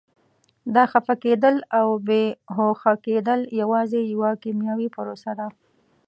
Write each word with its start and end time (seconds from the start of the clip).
دا 0.75 0.83
خفه 0.91 1.13
کېدل 1.23 1.55
او 1.79 1.87
بې 2.07 2.23
هوښه 2.55 2.93
کېدل 3.05 3.39
یوازې 3.61 4.01
یوه 4.13 4.31
کیمیاوي 4.43 4.87
پروسه 4.95 5.31
ده. 5.39 5.47